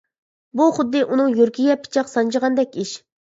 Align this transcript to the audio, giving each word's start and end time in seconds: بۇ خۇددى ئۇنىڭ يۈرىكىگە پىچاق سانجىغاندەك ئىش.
بۇ 0.59 0.65
خۇددى 0.77 1.03
ئۇنىڭ 1.09 1.35
يۈرىكىگە 1.41 1.77
پىچاق 1.83 2.11
سانجىغاندەك 2.13 2.81
ئىش. 2.85 2.95